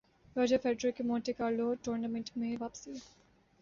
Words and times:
Roger 0.35 0.57
Federer 0.63 0.91
کی 0.91 1.03
Monte 1.03 1.33
Carlo 1.33 1.73
tournament 1.83 2.29
میں 2.35 2.55
واپسی 2.59 2.91